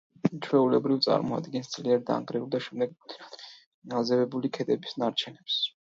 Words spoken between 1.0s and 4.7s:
წარმოადგენს ძლიერ დანგრეული და შემდეგ რამდენადმე აზევებული